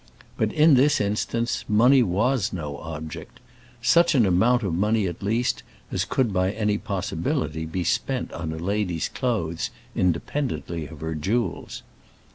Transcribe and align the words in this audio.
But, 0.35 0.51
in 0.51 0.73
this 0.73 0.99
instance, 0.99 1.63
money 1.69 2.01
was 2.01 2.51
no 2.51 2.77
object; 2.77 3.39
such 3.83 4.15
an 4.15 4.25
amount 4.25 4.63
of 4.63 4.73
money, 4.73 5.05
at 5.05 5.21
least, 5.21 5.61
as 5.91 6.05
could 6.05 6.33
by 6.33 6.51
any 6.53 6.79
possibility 6.79 7.65
be 7.67 7.83
spent 7.83 8.33
on 8.33 8.51
a 8.51 8.57
lady's 8.57 9.09
clothes, 9.09 9.69
independently 9.95 10.87
of 10.87 11.01
her 11.01 11.13
jewels. 11.13 11.83